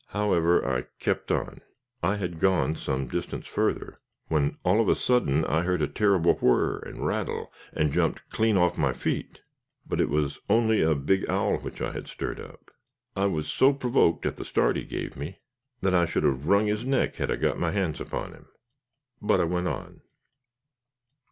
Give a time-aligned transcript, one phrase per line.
[0.07, 1.61] However, I kept on.
[2.01, 6.33] I had gone some distance further, when all of a sudden I heard a terrible
[6.37, 9.41] whirr and rattle, and jumped clean off my feet.
[9.85, 12.71] But it was only a big owl which I had stirred up.
[13.15, 15.37] I was so provoked at the start he gave me,
[15.81, 18.47] that I should have wrung his neck had I got my hands upon him.
[19.21, 20.01] But I went on.